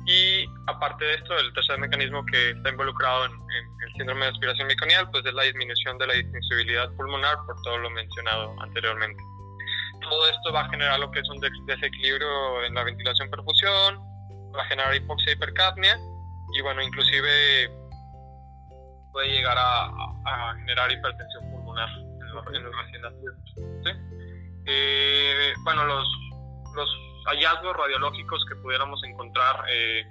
Y 0.06 0.46
aparte 0.66 1.04
de 1.04 1.14
esto, 1.14 1.36
el 1.36 1.52
tercer 1.52 1.78
mecanismo 1.78 2.24
que 2.24 2.50
está 2.50 2.70
involucrado 2.70 3.26
en, 3.26 3.32
el 3.32 3.92
síndrome 3.94 4.24
de 4.24 4.32
aspiración 4.32 4.66
meconial, 4.66 5.10
pues 5.10 5.24
es 5.26 5.34
la 5.34 5.42
disminución 5.42 5.98
de 5.98 6.06
la 6.06 6.14
distensibilidad 6.14 6.90
pulmonar 6.94 7.36
por 7.46 7.60
todo 7.62 7.78
lo 7.78 7.90
mencionado 7.90 8.54
anteriormente. 8.62 9.22
Todo 10.00 10.28
esto 10.30 10.52
va 10.52 10.62
a 10.62 10.70
generar 10.70 10.98
lo 10.98 11.10
que 11.10 11.20
es 11.20 11.28
un 11.28 11.40
desequilibrio 11.66 12.64
en 12.64 12.74
la 12.74 12.84
ventilación 12.84 13.28
perfusión, 13.28 13.98
va 14.56 14.62
a 14.62 14.66
generar 14.66 14.94
hipoxia 14.94 15.32
y 15.32 15.34
hipercapnia 15.34 15.98
y 16.54 16.62
bueno, 16.62 16.80
inclusive 16.80 17.70
puede 19.12 19.28
llegar 19.28 19.58
a, 19.58 19.90
a 20.24 20.54
generar 20.54 20.90
hipertensión 20.90 21.50
pulmonar 21.50 22.07
en 22.28 22.64
los 22.64 22.76
recién 22.76 23.02
nacidos. 23.02 23.36
Eh, 24.66 25.54
bueno, 25.64 25.84
los, 25.84 26.08
los 26.74 26.90
hallazgos 27.26 27.76
radiológicos 27.76 28.44
que 28.46 28.56
pudiéramos 28.56 29.02
encontrar 29.04 29.64
eh, 29.70 30.02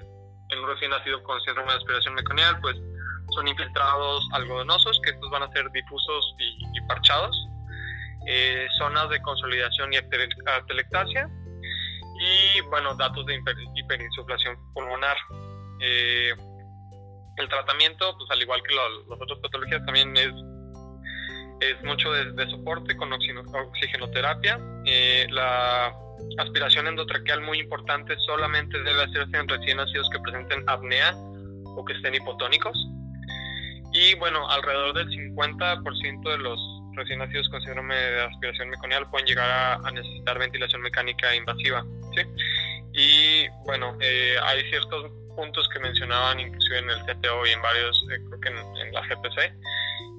en 0.50 0.60
un 0.60 0.68
recién 0.68 0.92
nacido 0.92 1.22
con 1.24 1.40
síndrome 1.42 1.72
de 1.72 1.78
aspiración 1.78 2.16
meconial, 2.16 2.60
pues 2.62 2.76
son 3.36 3.48
infiltrados 3.48 4.28
algodonosos, 4.34 5.00
que 5.04 5.12
estos 5.12 5.30
van 5.30 5.44
a 5.44 5.52
ser 5.52 5.70
difusos 5.72 6.36
y, 6.40 6.82
parchados, 6.88 7.36
eh, 8.26 8.68
zonas 8.78 9.10
de 9.10 9.22
consolidación 9.22 9.94
y 9.94 9.98
atelectasia, 9.98 11.30
y 12.20 12.62
bueno, 12.62 12.96
datos 12.96 13.26
de 13.28 13.40
hiperinsuflación 13.76 14.58
pulmonar. 14.74 15.18
el 15.80 17.50
tratamiento, 17.50 18.18
pues 18.18 18.32
al 18.32 18.42
igual 18.42 18.64
que 18.64 18.74
las 18.74 19.22
otras 19.22 19.40
patologías, 19.40 19.86
también 19.86 20.18
es 20.18 20.34
es 21.60 21.84
mucho 21.84 22.12
de, 22.12 22.50
soporte 22.50 22.96
con 22.96 23.12
oxigenoterapia. 23.14 24.60
Eh, 24.86 25.28
la 25.30 25.94
aspiración 26.40 26.88
endotraqueal 26.88 27.42
muy 27.42 27.60
importante 27.60 28.16
solamente 28.26 28.78
debe 28.84 29.04
hacerse 29.04 29.38
en 29.38 29.48
recién 29.48 29.78
nacidos 29.78 30.10
que 30.12 30.20
presenten 30.20 30.64
apnea 30.68 31.14
o 31.76 31.84
que 31.86 31.94
estén 31.94 32.16
hipotónicos. 32.16 32.78
Y 33.94 34.16
bueno, 34.16 34.50
alrededor 34.50 34.94
del 34.94 35.10
50% 35.10 36.30
de 36.30 36.38
los 36.38 36.60
recién 36.94 37.20
nacidos 37.20 37.48
con 37.50 37.62
síndrome 37.62 37.96
de 37.96 38.22
aspiración 38.24 38.70
meconial 38.70 39.10
pueden 39.10 39.28
llegar 39.28 39.80
a, 39.84 39.92
necesitar 39.92 40.38
ventilación 40.40 40.82
mecánica 40.82 41.34
invasiva. 41.36 41.86
¿sí? 42.16 42.24
Y 42.94 43.48
bueno, 43.66 43.96
eh, 44.02 44.36
hay 44.44 44.68
ciertos 44.70 45.12
puntos 45.36 45.70
que 45.70 45.80
mencionaban 45.80 46.40
inclusive 46.40 46.80
en 46.80 46.90
el 46.90 47.00
CTO 47.06 47.46
y 47.46 47.52
en 47.52 47.62
varios, 47.62 48.06
eh, 48.12 48.20
creo 48.28 48.40
que 48.42 48.50
en, 48.50 48.94
la 48.94 49.02
GPC, 49.02 49.54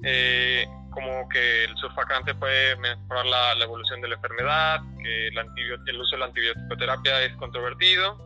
eh, 0.05 0.65
como 0.91 1.27
que 1.29 1.65
el 1.65 1.75
surfactante 1.77 2.33
puede 2.35 2.75
mejorar 2.77 3.25
la, 3.25 3.63
evolución 3.63 4.01
de 4.01 4.09
la 4.09 4.15
enfermedad, 4.15 4.81
que 5.01 5.27
el, 5.27 5.37
el 5.37 6.01
uso 6.01 6.15
de 6.15 6.19
la 6.19 6.25
antibioticoterapia 6.25 7.23
es 7.23 7.35
controvertido. 7.35 8.17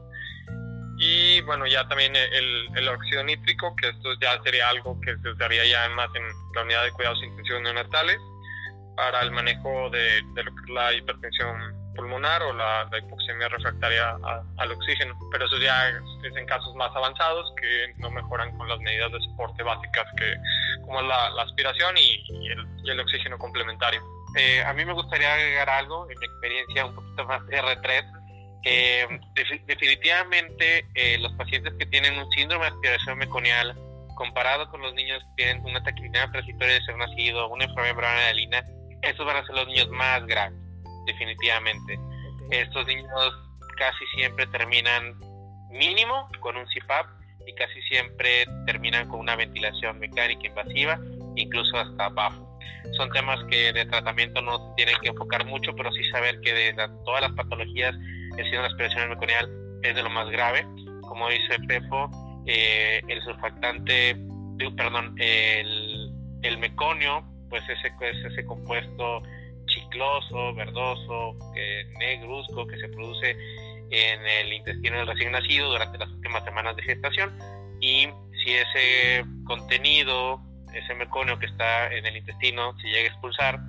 Y 0.97 1.41
bueno, 1.41 1.65
ya 1.65 1.87
también 1.87 2.15
el, 2.15 2.67
el 2.75 2.87
óxido 2.87 3.23
nítrico, 3.23 3.75
que 3.75 3.89
esto 3.89 4.13
ya 4.21 4.41
sería 4.43 4.69
algo 4.69 4.99
que 5.01 5.17
se 5.17 5.29
usaría 5.29 5.65
ya 5.65 5.89
más 5.89 6.09
en 6.15 6.23
la 6.55 6.61
unidad 6.61 6.83
de 6.83 6.91
cuidados 6.91 7.21
intensivos 7.23 7.61
neonatales 7.61 8.17
para 8.95 9.21
el 9.21 9.31
manejo 9.31 9.89
de, 9.89 10.21
de 10.33 10.43
la 10.69 10.93
hipertensión 10.93 11.72
pulmonar 11.95 12.41
o 12.43 12.53
la, 12.53 12.87
hipoxemia 12.97 13.47
refractaria 13.49 14.17
al 14.57 14.71
oxígeno, 14.71 15.17
pero 15.31 15.45
eso 15.45 15.57
ya 15.57 15.89
es, 15.89 16.35
en 16.35 16.45
casos 16.45 16.73
más 16.75 16.91
avanzados 16.95 17.53
que 17.59 17.93
no 17.97 18.11
mejoran 18.11 18.55
con 18.57 18.67
las 18.67 18.79
medidas 18.79 19.11
de 19.11 19.19
soporte 19.21 19.63
básicas 19.63 20.05
que 20.17 20.35
como 20.81 21.01
es 21.01 21.07
la, 21.07 21.41
aspiración 21.41 21.95
y, 21.97 22.89
el, 22.89 22.99
oxígeno 22.99 23.37
complementario. 23.37 24.01
Eh, 24.37 24.63
a 24.63 24.73
mí 24.73 24.83
me 24.85 24.93
gustaría 24.93 25.33
agregar 25.33 25.69
algo 25.69 26.09
en 26.09 26.17
mi 26.17 26.25
experiencia 26.25 26.85
un 26.85 26.95
poquito 26.95 27.25
más 27.25 27.45
de 27.47 27.61
R3. 27.61 28.03
Eh, 28.65 29.19
definitivamente 29.65 30.85
eh, 30.95 31.17
los 31.19 31.33
pacientes 31.33 31.73
que 31.77 31.85
tienen 31.85 32.17
un 32.17 32.29
síndrome 32.31 32.65
de 32.65 32.71
aspiración 32.71 33.17
meconial 33.17 33.77
comparado 34.15 34.69
con 34.69 34.81
los 34.81 34.93
niños 34.93 35.19
que 35.19 35.43
tienen 35.43 35.65
una 35.65 35.83
taquipnea 35.83 36.31
transitoria 36.31 36.75
de 36.75 36.85
ser 36.85 36.95
nacido, 36.95 37.49
una 37.49 37.65
enfermedad 37.65 38.27
de 38.27 38.33
lina, 38.35 38.63
estos 39.01 39.25
van 39.25 39.37
a 39.37 39.45
ser 39.45 39.55
los 39.55 39.67
niños 39.67 39.89
más 39.89 40.25
graves 40.25 40.62
definitivamente. 41.05 41.99
Estos 42.49 42.85
niños 42.87 43.33
casi 43.77 44.05
siempre 44.15 44.45
terminan 44.47 45.19
mínimo 45.71 46.29
con 46.39 46.55
un 46.55 46.65
CPAP 46.65 47.05
y 47.47 47.53
casi 47.55 47.81
siempre 47.83 48.45
terminan 48.65 49.07
con 49.09 49.19
una 49.19 49.35
ventilación 49.35 49.99
mecánica 49.99 50.47
invasiva, 50.47 50.99
incluso 51.35 51.77
hasta 51.77 52.05
abajo. 52.05 52.49
Son 52.97 53.09
temas 53.11 53.39
que 53.49 53.73
de 53.73 53.85
tratamiento 53.85 54.41
no 54.41 54.57
se 54.57 54.75
tienen 54.75 54.95
que 55.01 55.09
enfocar 55.09 55.45
mucho, 55.45 55.73
pero 55.75 55.91
sí 55.91 56.03
saber 56.11 56.39
que 56.41 56.53
de 56.53 56.73
todas 57.05 57.21
las 57.21 57.31
patologías, 57.31 57.95
el 57.95 58.43
síndrome 58.43 58.61
de 58.61 58.67
aspiración 58.67 59.09
meconial 59.09 59.49
es 59.81 59.95
de 59.95 60.03
lo 60.03 60.09
más 60.09 60.29
grave. 60.29 60.65
Como 61.01 61.29
dice 61.29 61.57
Pepo, 61.67 62.09
eh, 62.45 63.01
el 63.07 63.21
surfactante, 63.23 64.15
perdón, 64.77 65.15
el, 65.19 66.11
el 66.43 66.57
meconio, 66.57 67.23
pues 67.49 67.63
ese, 67.69 67.91
ese 68.27 68.45
compuesto 68.45 69.23
chicloso, 69.73 70.53
verdoso, 70.53 71.37
negruzco 71.99 72.67
que 72.67 72.77
se 72.77 72.87
produce 72.89 73.31
en 73.89 74.25
el 74.25 74.53
intestino 74.53 74.97
del 74.97 75.07
recién 75.07 75.31
nacido 75.31 75.69
durante 75.69 75.97
las 75.97 76.09
últimas 76.09 76.43
semanas 76.43 76.75
de 76.75 76.83
gestación. 76.83 77.37
Y 77.81 78.07
si 78.43 78.53
ese 78.53 79.25
contenido, 79.45 80.39
ese 80.73 80.93
meconio 80.95 81.37
que 81.39 81.47
está 81.47 81.93
en 81.93 82.05
el 82.05 82.17
intestino, 82.17 82.77
se 82.79 82.87
llega 82.87 83.09
a 83.09 83.11
expulsar, 83.11 83.59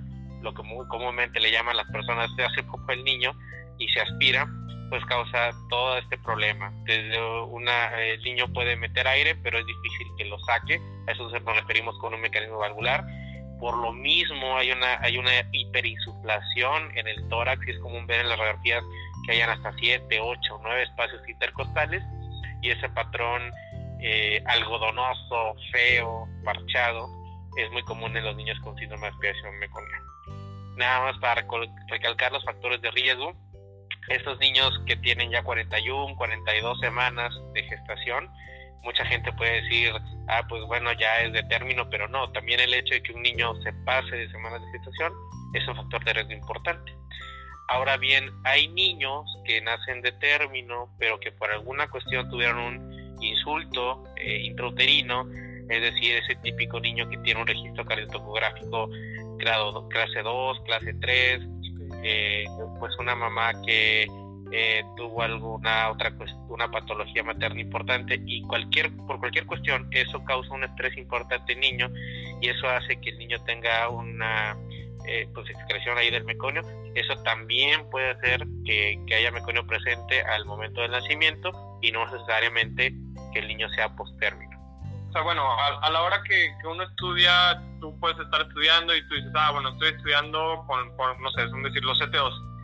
lo 0.41 0.53
que 0.53 0.63
muy 0.63 0.87
comúnmente 0.87 1.39
le 1.39 1.51
llaman 1.51 1.75
las 1.75 1.89
personas 1.91 2.29
se 2.35 2.43
hace 2.43 2.63
poco 2.63 2.91
el 2.91 3.03
niño 3.03 3.33
y 3.79 3.87
se 3.89 3.99
aspira, 4.01 4.47
pues 4.89 5.03
causa 5.05 5.51
todo 5.69 5.97
este 5.97 6.17
problema. 6.19 6.71
Desde 6.85 7.19
una, 7.45 7.99
el 7.99 8.21
niño 8.21 8.47
puede 8.53 8.75
meter 8.75 9.07
aire, 9.07 9.35
pero 9.35 9.57
es 9.57 9.65
difícil 9.65 10.07
que 10.17 10.25
lo 10.25 10.39
saque, 10.39 10.79
a 11.07 11.11
eso 11.11 11.29
nos 11.29 11.55
referimos 11.55 11.97
con 11.99 12.13
un 12.13 12.21
mecanismo 12.21 12.57
valvular 12.59 13.03
por 13.65 13.77
lo 13.77 13.93
mismo 13.93 14.57
hay 14.57 14.69
una, 14.69 15.01
hay 15.01 15.17
una 15.17 15.31
hiperinsuflación 15.51 16.95
en 16.95 17.07
el 17.07 17.27
tórax 17.29 17.67
y 17.67 17.71
es 17.71 17.79
común 17.79 18.05
ver 18.05 18.21
en 18.21 18.29
las 18.29 18.37
radiografías 18.37 18.83
que 19.25 19.31
hayan 19.31 19.49
hasta 19.49 19.73
7, 19.79 20.19
8, 20.21 20.59
9 20.61 20.83
espacios 20.83 21.27
intercostales 21.27 22.03
y 22.61 22.69
ese 22.69 22.87
patrón 22.89 23.51
eh, 24.01 24.43
algodonoso, 24.45 25.55
feo, 25.71 26.27
parchado 26.43 27.09
es 27.57 27.71
muy 27.71 27.81
común 27.85 28.15
en 28.15 28.25
los 28.25 28.35
niños 28.35 28.55
con 28.59 28.77
síndrome 28.77 29.07
de 29.07 29.13
aspiración 29.13 29.57
meconial. 29.57 30.01
Nada 30.77 30.99
más 31.05 31.17
para 31.17 31.43
recalcar 31.87 32.33
los 32.33 32.45
factores 32.45 32.79
de 32.81 32.91
riesgo, 32.91 33.33
estos 34.09 34.37
niños 34.37 34.79
que 34.85 34.95
tienen 34.97 35.31
ya 35.31 35.41
41, 35.41 36.15
42 36.15 36.79
semanas 36.81 37.33
de 37.55 37.63
gestación, 37.63 38.29
mucha 38.83 39.05
gente 39.05 39.31
puede 39.33 39.61
decir, 39.61 39.91
ah, 40.27 40.43
pues 40.47 40.63
bueno, 40.63 40.91
ya 40.93 41.21
es 41.21 41.33
de 41.33 41.43
término, 41.43 41.89
pero 41.89 42.07
no, 42.07 42.31
también 42.31 42.59
el 42.59 42.73
hecho 42.73 42.93
de 42.93 43.01
que 43.01 43.13
un 43.13 43.21
niño 43.21 43.53
se 43.63 43.73
pase 43.85 44.15
de 44.15 44.29
semanas 44.31 44.61
de 44.61 44.71
gestación 44.71 45.13
es 45.53 45.67
un 45.67 45.75
factor 45.75 46.03
de 46.03 46.13
riesgo 46.13 46.33
importante. 46.33 46.95
Ahora 47.67 47.97
bien, 47.97 48.31
hay 48.43 48.67
niños 48.67 49.25
que 49.43 49.59
nacen 49.61 50.01
de 50.01 50.11
término, 50.13 50.89
pero 50.99 51.19
que 51.19 51.31
por 51.31 51.51
alguna 51.51 51.89
cuestión 51.89 52.29
tuvieron 52.29 52.59
un 52.59 53.23
insulto 53.23 54.03
eh, 54.17 54.41
intrauterino, 54.41 55.27
es 55.69 55.81
decir, 55.81 56.15
ese 56.17 56.35
típico 56.35 56.79
niño 56.79 57.09
que 57.09 57.17
tiene 57.19 57.41
un 57.41 57.47
registro 57.47 57.83
cardiotocográfico 57.85 58.87
grado 59.37 59.87
clase 59.89 60.21
2, 60.21 60.61
clase 60.65 60.93
3, 61.01 61.41
eh, 62.03 62.45
pues 62.79 62.93
una 62.99 63.15
mamá 63.15 63.53
que 63.65 64.07
eh, 64.51 64.83
tuvo 64.95 65.21
alguna 65.21 65.89
otra 65.89 66.13
una 66.49 66.69
patología 66.69 67.23
materna 67.23 67.59
importante 67.61 68.21
y 68.25 68.41
cualquier 68.43 68.95
por 69.07 69.19
cualquier 69.19 69.45
cuestión 69.45 69.87
eso 69.91 70.23
causa 70.23 70.53
un 70.53 70.63
estrés 70.63 70.97
importante 70.97 71.53
en 71.53 71.59
niño 71.59 71.91
y 72.41 72.49
eso 72.49 72.67
hace 72.69 72.99
que 73.01 73.09
el 73.09 73.17
niño 73.17 73.43
tenga 73.43 73.89
una 73.89 74.57
eh, 75.07 75.27
pues 75.33 75.49
excreción 75.49 75.97
ahí 75.97 76.11
del 76.11 76.23
meconio 76.23 76.61
eso 76.93 77.15
también 77.23 77.89
puede 77.89 78.11
hacer 78.11 78.45
que, 78.65 78.99
que 79.07 79.15
haya 79.15 79.31
meconio 79.31 79.65
presente 79.65 80.21
al 80.21 80.45
momento 80.45 80.81
del 80.81 80.91
nacimiento 80.91 81.79
y 81.81 81.91
no 81.91 82.05
necesariamente 82.05 82.93
que 83.33 83.39
el 83.39 83.47
niño 83.47 83.67
sea 83.69 83.95
postérmico 83.95 84.55
sea, 85.15 85.23
bueno, 85.23 85.43
a, 85.81 85.89
la 85.89 86.01
hora 86.01 86.21
que, 86.23 86.53
uno 86.67 86.83
estudia, 86.83 87.61
tú 87.79 87.97
puedes 87.99 88.19
estar 88.19 88.41
estudiando 88.41 88.93
y 88.95 89.07
tú 89.07 89.15
dices, 89.15 89.31
ah, 89.33 89.51
bueno, 89.51 89.69
estoy 89.69 89.89
estudiando 89.89 90.63
con, 90.67 90.95
no 91.21 91.31
sé, 91.31 91.43
es 91.43 91.51
decir, 91.63 91.83
los 91.83 91.99
CT2. 92.01 92.54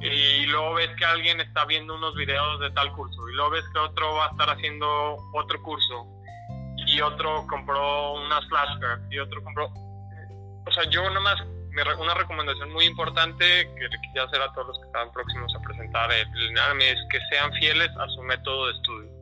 Y 0.00 0.46
luego 0.46 0.74
ves 0.74 0.90
que 0.98 1.04
alguien 1.04 1.40
está 1.40 1.64
viendo 1.64 1.94
unos 1.94 2.14
videos 2.14 2.60
de 2.60 2.70
tal 2.72 2.92
curso, 2.92 3.28
y 3.28 3.34
luego 3.34 3.50
ves 3.50 3.64
que 3.72 3.78
otro 3.78 4.14
va 4.14 4.26
a 4.26 4.30
estar 4.30 4.50
haciendo 4.50 5.16
otro 5.32 5.62
curso, 5.62 6.06
y 6.86 7.00
otro 7.00 7.46
compró 7.48 8.14
unas 8.14 8.46
flashcards, 8.48 9.04
y 9.10 9.18
otro 9.18 9.42
compró... 9.42 9.72
O 10.66 10.72
sea, 10.72 10.84
yo 10.90 11.08
nomás, 11.10 11.40
una 11.98 12.14
recomendación 12.14 12.72
muy 12.72 12.84
importante 12.84 13.44
que 13.44 13.88
le 13.88 14.00
quisiera 14.02 14.26
hacer 14.26 14.42
a 14.42 14.52
todos 14.52 14.68
los 14.68 14.78
que 14.78 14.86
están 14.86 15.10
próximos 15.12 15.52
a 15.54 15.62
presentar 15.62 16.12
el, 16.12 16.26
el 16.34 16.82
es 16.82 16.98
que 17.10 17.18
sean 17.30 17.52
fieles 17.54 17.90
a 17.98 18.08
su 18.08 18.22
método 18.22 18.66
de 18.66 18.72
estudio. 18.72 19.16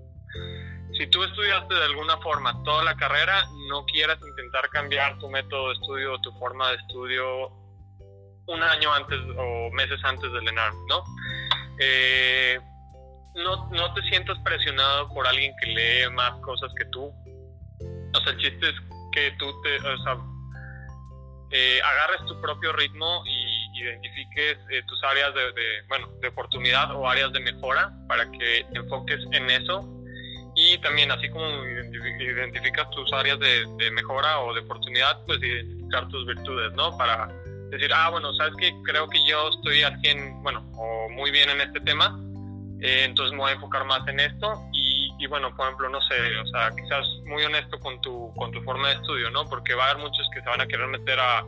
Si 0.99 1.07
tú 1.09 1.25
estudiaste 1.25 1.75
de 1.75 1.85
alguna 1.85 2.17
forma 2.19 2.63
toda 2.63 2.85
la 2.85 2.95
carrera, 2.95 3.45
no 3.69 3.85
quieras 3.87 4.19
intentar 4.21 4.69
cambiar 4.71 5.19
tu 5.19 5.29
método 5.29 5.69
de 5.69 5.75
estudio 5.75 6.15
o 6.15 6.21
tu 6.21 6.33
forma 6.39 6.71
de 6.71 6.77
estudio 6.77 7.51
un 8.47 8.63
año 8.63 8.93
antes 8.93 9.19
o 9.37 9.71
meses 9.73 9.99
antes 10.05 10.33
del 10.33 10.49
ENARM, 10.49 10.77
¿no? 10.87 11.05
Eh, 11.79 12.59
no, 13.35 13.69
no 13.71 13.95
te 13.95 14.03
sientas 14.03 14.39
presionado 14.45 15.09
por 15.13 15.27
alguien 15.27 15.53
que 15.61 15.67
lee 15.67 16.11
más 16.13 16.33
cosas 16.41 16.71
que 16.79 16.85
tú. 16.87 17.13
O 18.15 18.21
sea, 18.21 18.33
el 18.33 18.39
chiste 18.39 18.69
es 18.69 18.75
que 19.13 19.33
tú 19.39 19.47
te, 19.63 19.77
o 19.79 19.99
sea, 20.05 20.17
eh, 21.51 21.81
agarres 21.83 22.25
tu 22.27 22.41
propio 22.41 22.73
ritmo 22.73 23.25
y 23.27 23.81
identifiques 23.83 24.59
eh, 24.71 24.83
tus 24.87 25.03
áreas 25.05 25.35
de, 25.35 25.53
de, 25.53 25.83
bueno, 25.89 26.09
de 26.21 26.29
oportunidad 26.29 26.95
o 26.95 27.09
áreas 27.09 27.33
de 27.33 27.41
mejora 27.41 27.93
para 28.09 28.31
que 28.31 28.67
te 28.73 28.79
enfoques 28.79 29.21
en 29.33 29.51
eso 29.51 29.95
y 30.57 30.79
también 30.79 31.11
así 31.11 31.29
como 31.31 31.45
identificas 31.67 32.89
tus 32.91 33.13
áreas 33.13 33.39
de, 33.41 33.91
mejora 33.91 34.41
o 34.41 34.55
de 34.55 34.61
oportunidad, 34.61 35.19
pues 35.27 35.43
identificar 35.43 36.09
tus 36.09 36.25
virtudes, 36.27 36.73
¿no? 36.75 36.97
Para 36.97 37.29
decir, 37.71 37.93
ah, 37.95 38.11
bueno, 38.11 38.33
sabes 38.35 38.55
que 38.57 38.73
creo 38.85 39.09
que 39.09 39.19
yo 39.27 39.49
estoy 39.49 39.83
al 39.83 40.01
bueno, 40.43 40.65
o 40.77 41.09
muy 41.11 41.31
bien 41.31 41.51
en 41.51 41.61
este 41.61 41.81
tema, 41.81 42.19
eh, 42.81 43.05
entonces 43.05 43.33
me 43.33 43.39
voy 43.39 43.51
a 43.51 43.55
enfocar 43.55 43.85
más 43.85 44.07
en 44.09 44.21
esto 44.21 44.63
y, 44.73 45.27
bueno, 45.27 45.55
por 45.57 45.67
ejemplo, 45.67 45.89
no 45.89 46.01
sé, 46.03 46.15
o 46.39 46.47
sea, 46.49 46.71
quizás 46.77 47.07
muy 47.25 47.43
honesto 47.45 47.79
con 47.81 48.01
tu, 48.03 48.33
con 48.37 48.53
tu 48.53 48.61
forma 48.63 48.89
de 48.89 48.95
estudio, 48.97 49.31
¿no? 49.31 49.49
Porque 49.49 49.75
va 49.75 49.87
a 49.87 49.91
haber 49.91 50.03
muchos 50.03 50.29
que 50.35 50.43
se 50.43 50.49
van 50.49 50.61
a 50.61 50.67
querer 50.67 50.87
meter 50.89 51.19
a, 51.19 51.39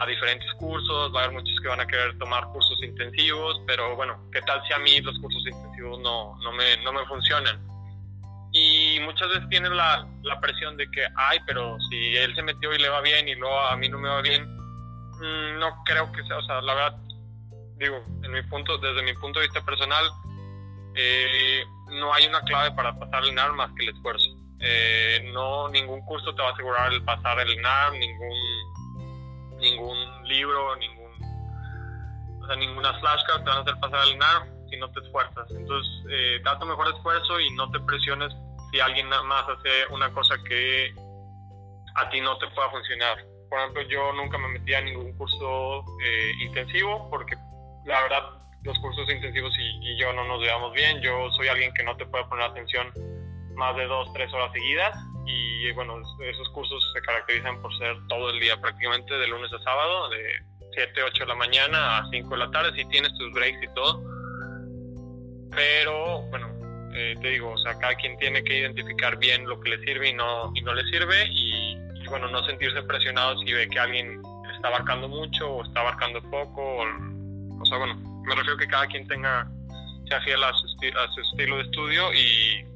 a 0.00 0.06
diferentes 0.06 0.50
cursos, 0.54 1.14
va 1.14 1.20
a 1.20 1.24
haber 1.24 1.36
muchos 1.36 1.60
que 1.60 1.68
van 1.68 1.80
a 1.80 1.86
querer 1.86 2.16
tomar 2.18 2.46
cursos 2.48 2.82
intensivos, 2.82 3.60
pero 3.66 3.94
bueno, 3.96 4.18
¿qué 4.32 4.40
tal 4.42 4.66
si 4.66 4.72
a 4.72 4.78
mí 4.78 5.00
los 5.02 5.18
cursos 5.18 5.42
intensivos 5.46 6.00
no, 6.00 6.38
no, 6.42 6.52
me, 6.52 6.76
no 6.84 6.92
me 6.92 7.04
funcionan? 7.06 7.72
y 8.52 8.98
muchas 9.00 9.28
veces 9.28 9.48
tienen 9.48 9.74
la, 9.74 10.06
la, 10.22 10.38
presión 10.38 10.76
de 10.76 10.86
que, 10.90 11.06
ay, 11.16 11.38
pero 11.46 11.78
si 11.88 12.16
él 12.16 12.34
se 12.34 12.42
metió 12.42 12.72
y 12.74 12.78
le 12.78 12.90
va 12.90 13.00
bien 13.00 13.26
y 13.26 13.34
luego 13.34 13.58
a 13.58 13.76
mí 13.78 13.88
no 13.88 13.98
me 13.98 14.10
va 14.10 14.20
bien, 14.20 14.46
no 15.20 15.82
creo 15.84 16.10
que 16.12 16.22
sea, 16.24 16.38
o 16.38 16.42
sea, 16.42 16.60
la 16.60 16.74
verdad, 16.74 16.98
digo, 17.76 18.04
en 18.22 18.32
mi 18.32 18.42
punto, 18.42 18.78
desde 18.78 19.02
mi 19.02 19.14
punto 19.14 19.40
de 19.40 19.46
vista 19.46 19.64
personal, 19.64 20.04
eh, 20.94 21.64
no 21.88 22.12
hay 22.12 22.26
una 22.26 22.40
clave 22.42 22.72
para 22.72 22.98
pasar 22.98 23.24
el 23.24 23.34
NAR 23.34 23.52
más 23.52 23.70
que 23.76 23.84
el 23.84 23.90
esfuerzo. 23.90 24.26
Eh, 24.60 25.30
no, 25.32 25.68
ningún 25.68 26.00
curso 26.02 26.34
te 26.34 26.42
va 26.42 26.50
a 26.50 26.52
asegurar 26.52 26.92
el 26.92 27.02
pasar 27.04 27.40
el 27.40 27.60
NAR, 27.60 27.92
ningún, 27.92 29.58
ningún 29.58 30.28
libro, 30.28 30.76
ningún, 30.76 31.12
o 32.42 32.46
sea, 32.46 32.56
ninguna 32.56 32.98
flashcard 33.00 33.42
te 33.42 33.50
van 33.50 33.58
a 33.58 33.60
hacer 33.62 33.80
pasar 33.80 34.08
el 34.08 34.18
NAR 34.18 34.48
si 34.70 34.76
no 34.76 34.90
te 34.92 35.00
esfuerzas. 35.00 35.50
Entonces, 35.50 35.92
eh, 36.10 36.40
da 36.44 36.58
tu 36.58 36.66
mejor 36.66 36.88
esfuerzo 36.94 37.40
y 37.40 37.50
no 37.54 37.70
te 37.70 37.80
presiones 37.80 38.32
si 38.70 38.80
alguien 38.80 39.08
más 39.08 39.48
hace 39.48 39.86
una 39.90 40.12
cosa 40.12 40.34
que 40.48 40.94
a 41.94 42.08
ti 42.10 42.20
no 42.20 42.38
te 42.38 42.46
pueda 42.48 42.70
funcionar. 42.70 43.31
Por 43.52 43.60
ejemplo, 43.60 43.82
yo 43.82 44.14
nunca 44.14 44.38
me 44.38 44.48
metí 44.48 44.72
a 44.72 44.80
ningún 44.80 45.12
curso 45.18 45.84
eh, 46.02 46.32
intensivo 46.40 47.10
porque 47.10 47.36
la 47.84 48.00
verdad 48.00 48.22
los 48.62 48.78
cursos 48.78 49.06
intensivos 49.10 49.52
y, 49.58 49.98
yo 49.98 50.10
no 50.14 50.24
nos 50.24 50.40
llevamos 50.40 50.72
bien. 50.72 51.02
Yo 51.02 51.30
soy 51.32 51.48
alguien 51.48 51.70
que 51.74 51.84
no 51.84 51.94
te 51.98 52.06
puede 52.06 52.24
poner 52.24 52.46
atención 52.46 52.88
más 53.54 53.76
de 53.76 53.84
dos, 53.84 54.10
tres 54.14 54.32
horas 54.32 54.50
seguidas 54.54 54.96
y 55.26 55.70
bueno, 55.72 56.00
esos 56.24 56.48
cursos 56.54 56.82
se 56.94 57.02
caracterizan 57.02 57.60
por 57.60 57.76
ser 57.76 57.94
todo 58.08 58.30
el 58.30 58.40
día 58.40 58.58
prácticamente 58.58 59.12
de 59.12 59.26
lunes 59.26 59.52
a 59.52 59.62
sábado, 59.62 60.08
de 60.08 60.22
7, 60.72 61.02
8 61.02 61.24
de 61.24 61.26
la 61.26 61.34
mañana 61.34 61.98
a 61.98 62.10
5 62.10 62.30
de 62.30 62.36
la 62.38 62.50
tarde, 62.50 62.72
si 62.74 62.88
tienes 62.88 63.12
tus 63.18 63.32
breaks 63.34 63.62
y 63.62 63.74
todo 63.74 64.02
pero 65.54 66.22
bueno, 66.30 66.48
eh, 66.94 67.14
te 67.20 67.28
digo, 67.28 67.50
o 67.50 67.58
sea, 67.58 67.78
cada 67.78 67.94
quien 67.96 68.16
tiene 68.18 68.42
que 68.42 68.58
identificar 68.58 69.18
bien 69.18 69.46
lo 69.46 69.60
que 69.60 69.70
le 69.70 69.84
sirve 69.84 70.08
y 70.08 70.14
no, 70.14 70.50
y 70.54 70.62
no 70.62 70.74
le 70.74 70.82
sirve 70.90 71.26
y, 71.30 71.76
bueno, 72.12 72.28
no 72.28 72.44
sentirse 72.44 72.82
presionado 72.82 73.38
si 73.38 73.50
ve 73.54 73.66
que 73.70 73.78
alguien 73.78 74.20
está 74.54 74.68
abarcando 74.68 75.08
mucho 75.08 75.50
o 75.50 75.64
está 75.64 75.80
abarcando 75.80 76.20
poco, 76.30 76.62
o, 76.62 77.64
sea, 77.64 77.78
bueno, 77.78 77.94
me 77.96 78.34
refiero 78.34 78.58
que 78.58 78.66
cada 78.66 78.86
quien 78.86 79.08
tenga, 79.08 79.50
sea 80.06 80.20
fiel 80.20 80.44
a 80.44 80.52
su, 80.52 80.66
a 80.66 81.12
su 81.14 81.20
estilo 81.22 81.56
de 81.56 81.62
estudio 81.62 82.12
y, 82.12 82.66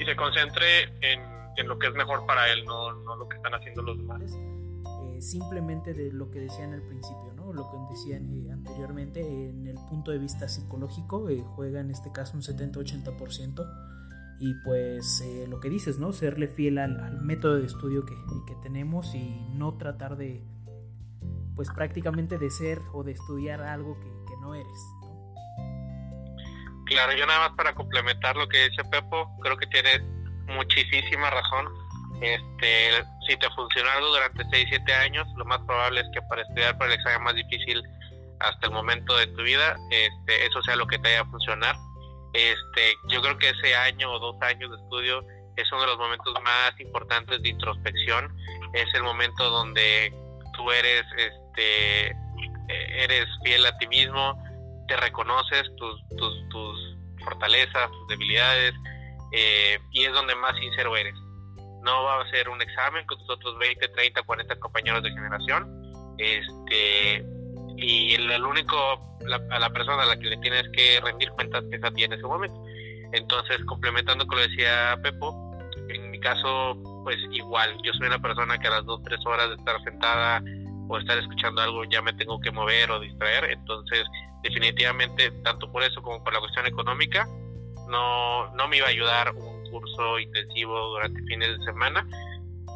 y 0.00 0.04
se 0.06 0.16
concentre 0.16 0.84
en, 1.02 1.20
en, 1.58 1.68
lo 1.68 1.78
que 1.78 1.88
es 1.88 1.92
mejor 1.92 2.24
para 2.24 2.50
él, 2.50 2.64
no, 2.64 2.90
no 3.04 3.16
lo 3.16 3.28
que 3.28 3.36
están 3.36 3.52
haciendo 3.54 3.82
los 3.82 3.98
demás. 3.98 4.22
Eh, 4.22 5.20
simplemente 5.20 5.92
de 5.92 6.10
lo 6.10 6.30
que 6.30 6.40
decían 6.40 6.72
al 6.72 6.82
principio, 6.82 7.34
¿no? 7.36 7.52
Lo 7.52 7.70
que 7.70 7.76
decían 7.90 8.30
eh, 8.30 8.50
anteriormente, 8.50 9.20
en 9.20 9.66
el 9.66 9.76
punto 9.90 10.10
de 10.10 10.16
vista 10.16 10.48
psicológico, 10.48 11.28
eh, 11.28 11.44
juega 11.54 11.80
en 11.80 11.90
este 11.90 12.10
caso 12.12 12.34
un 12.34 12.42
70-80%. 12.42 13.90
Y 14.40 14.54
pues 14.64 15.22
lo 15.48 15.60
que 15.60 15.68
dices, 15.68 15.98
¿no? 15.98 16.12
Serle 16.12 16.48
fiel 16.48 16.78
al, 16.78 17.20
método 17.20 17.58
de 17.58 17.66
estudio 17.66 18.04
que, 18.06 18.14
que, 18.46 18.54
tenemos 18.62 19.14
y 19.14 19.46
no 19.52 19.76
tratar 19.76 20.16
de, 20.16 20.42
pues 21.54 21.68
prácticamente 21.70 22.38
de 22.38 22.50
ser 22.50 22.80
o 22.92 23.04
de 23.04 23.12
estudiar 23.12 23.60
algo 23.60 23.98
que, 24.00 24.08
no 24.40 24.54
eres. 24.54 24.80
Claro, 26.86 27.12
yo 27.14 27.26
nada 27.26 27.48
más 27.48 27.56
para 27.58 27.74
complementar 27.74 28.34
lo 28.34 28.48
que 28.48 28.70
dice 28.70 28.82
Pepo, 28.90 29.38
creo 29.42 29.58
que 29.58 29.66
tiene 29.66 30.00
muchísima 30.46 31.28
razón 31.28 31.68
este, 32.20 33.04
si 33.26 33.36
te 33.36 33.48
funcionó 33.50 33.90
algo 33.90 34.08
durante 34.08 34.44
6, 34.50 34.66
7 34.68 34.92
años, 34.92 35.26
lo 35.36 35.44
más 35.46 35.58
probable 35.60 36.00
es 36.00 36.06
que 36.12 36.20
para 36.22 36.42
estudiar 36.42 36.76
para 36.76 36.92
el 36.92 37.00
examen 37.00 37.22
más 37.22 37.34
difícil 37.34 37.82
hasta 38.40 38.66
el 38.66 38.72
momento 38.72 39.16
de 39.16 39.26
tu 39.28 39.42
vida, 39.42 39.76
este, 39.90 40.46
eso 40.46 40.62
sea 40.62 40.76
lo 40.76 40.86
que 40.86 40.98
te 40.98 41.08
haya 41.08 41.22
a 41.22 41.30
funcionar. 41.30 41.76
Este, 42.32 42.94
yo 43.08 43.20
creo 43.20 43.36
que 43.38 43.50
ese 43.50 43.74
año 43.74 44.12
o 44.12 44.18
dos 44.18 44.36
años 44.42 44.70
de 44.70 44.76
estudio 44.76 45.24
es 45.56 45.70
uno 45.72 45.82
de 45.82 45.86
los 45.88 45.98
momentos 45.98 46.34
más 46.42 46.72
importantes 46.78 47.42
de 47.42 47.48
introspección. 47.48 48.34
Es 48.74 48.92
el 48.94 49.02
momento 49.02 49.50
donde 49.50 50.14
tú 50.56 50.70
eres, 50.70 51.04
este, 51.16 52.14
eres 52.68 53.26
fiel 53.44 53.66
a 53.66 53.76
ti 53.78 53.88
mismo, 53.88 54.42
te 54.88 54.96
reconoces 54.96 55.64
tus, 55.76 56.00
tus, 56.16 56.48
tus 56.48 56.96
fortalezas, 57.24 57.90
tus 57.90 58.08
debilidades, 58.08 58.74
eh, 59.32 59.78
y 59.92 60.04
es 60.04 60.12
donde 60.12 60.34
más 60.34 60.56
sincero 60.56 60.96
eres 60.96 61.14
no 61.82 62.04
va 62.04 62.22
a 62.22 62.30
ser 62.30 62.48
un 62.48 62.60
examen 62.60 63.04
con 63.06 63.18
tus 63.18 63.30
otros 63.30 63.58
20, 63.58 63.88
30, 63.88 64.22
40 64.22 64.56
compañeros 64.60 65.02
de 65.02 65.10
generación. 65.10 66.16
Este, 66.18 67.24
y 67.80 68.14
el, 68.14 68.44
único, 68.44 68.76
a 69.50 69.58
la 69.58 69.70
persona 69.70 70.02
a 70.02 70.06
la 70.06 70.18
que 70.18 70.28
le 70.28 70.36
tienes 70.38 70.64
que 70.72 71.00
rendir 71.00 71.30
cuentas 71.30 71.64
es 71.70 71.82
a 71.82 71.90
ti 71.90 72.04
en 72.04 72.12
ese 72.12 72.22
momento. 72.22 72.62
Entonces, 73.12 73.64
complementando 73.64 74.26
con 74.26 74.38
lo 74.38 74.44
que 74.44 74.50
decía 74.50 74.98
Pepo, 75.02 75.58
en 75.88 76.10
mi 76.10 76.20
caso, 76.20 76.76
pues 77.02 77.16
igual, 77.32 77.76
yo 77.82 77.92
soy 77.94 78.06
una 78.06 78.20
persona 78.20 78.58
que 78.58 78.68
a 78.68 78.70
las 78.70 78.84
2, 78.84 79.02
3 79.02 79.26
horas 79.26 79.48
de 79.48 79.54
estar 79.56 79.82
sentada 79.82 80.42
o 80.88 80.98
estar 80.98 81.18
escuchando 81.18 81.62
algo 81.62 81.84
ya 81.84 82.02
me 82.02 82.12
tengo 82.12 82.40
que 82.40 82.50
mover 82.50 82.90
o 82.90 83.00
distraer. 83.00 83.50
Entonces, 83.50 84.04
definitivamente, 84.42 85.30
tanto 85.42 85.70
por 85.72 85.82
eso 85.82 86.02
como 86.02 86.22
por 86.22 86.32
la 86.32 86.40
cuestión 86.40 86.66
económica, 86.66 87.26
no, 87.88 88.54
no 88.54 88.68
me 88.68 88.76
iba 88.76 88.86
a 88.86 88.90
ayudar 88.90 89.34
un 89.34 89.64
curso 89.70 90.18
intensivo 90.18 90.78
durante 90.90 91.22
fines 91.22 91.58
de 91.58 91.64
semana. 91.64 92.06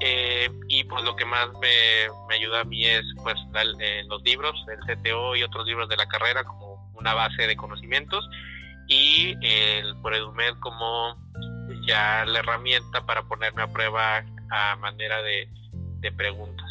Eh, 0.01 0.51
y 0.69 0.85
pues 0.85 1.05
lo 1.05 1.17
que 1.17 1.25
más 1.25 1.49
me, 1.61 2.09
me 2.29 2.35
ayuda 2.35 2.61
a 2.61 2.65
mí 2.65 2.85
es 2.85 3.05
pues 3.23 3.37
eh, 3.81 4.03
los 4.09 4.23
libros, 4.23 4.55
el 4.69 4.81
CTO 4.81 5.37
y 5.37 5.43
otros 5.43 5.67
libros 5.67 5.89
de 5.89 5.97
la 5.97 6.07
carrera 6.07 6.45
como 6.45 6.91
una 6.95 7.15
base 7.15 7.47
de 7.47 7.57
conocimientos 7.57 8.29
y 8.89 9.35
el 9.41 9.97
Proedumed 10.03 10.55
como 10.61 11.17
ya 11.87 12.25
la 12.27 12.41
herramienta 12.41 13.05
para 13.07 13.23
ponerme 13.23 13.63
a 13.63 13.73
prueba 13.73 14.25
a 14.51 14.77
manera 14.77 15.23
de, 15.23 15.49
de 16.01 16.13
preguntas. 16.13 16.67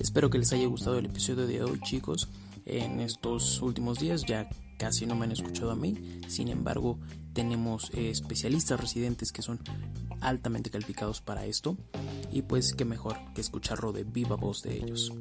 Espero 0.00 0.30
que 0.30 0.38
les 0.38 0.50
haya 0.52 0.66
gustado 0.66 0.98
el 0.98 1.06
episodio 1.06 1.46
de 1.46 1.62
hoy 1.62 1.78
chicos. 1.80 2.28
En 2.66 3.00
estos 3.00 3.62
últimos 3.62 3.98
días 3.98 4.24
ya 4.26 4.48
casi 4.76 5.06
no 5.06 5.14
me 5.14 5.24
han 5.24 5.32
escuchado 5.32 5.70
a 5.70 5.76
mí, 5.76 6.20
sin 6.28 6.48
embargo 6.48 6.98
tenemos 7.32 7.90
eh, 7.94 8.10
especialistas 8.10 8.80
residentes 8.80 9.30
que 9.30 9.42
son 9.42 9.60
altamente 10.20 10.70
calificados 10.70 11.20
para 11.20 11.46
esto 11.46 11.76
y 12.32 12.42
pues 12.42 12.74
qué 12.74 12.84
mejor 12.84 13.16
que 13.34 13.40
escucharlo 13.40 13.92
de 13.92 14.04
viva 14.04 14.36
voz 14.36 14.62
de 14.62 14.76
ellos. 14.76 15.12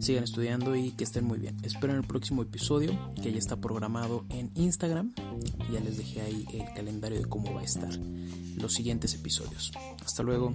Sigan 0.00 0.24
estudiando 0.24 0.74
y 0.74 0.90
que 0.92 1.04
estén 1.04 1.24
muy 1.24 1.38
bien. 1.38 1.56
Espero 1.62 1.92
en 1.92 2.00
el 2.00 2.06
próximo 2.06 2.42
episodio 2.42 2.98
que 3.22 3.32
ya 3.32 3.38
está 3.38 3.56
programado 3.56 4.24
en 4.30 4.50
Instagram. 4.54 5.14
Ya 5.72 5.80
les 5.80 5.96
dejé 5.96 6.20
ahí 6.22 6.46
el 6.52 6.72
calendario 6.74 7.18
de 7.18 7.26
cómo 7.26 7.54
va 7.54 7.60
a 7.60 7.64
estar 7.64 7.90
los 8.56 8.74
siguientes 8.74 9.14
episodios. 9.14 9.72
Hasta 10.04 10.22
luego. 10.22 10.54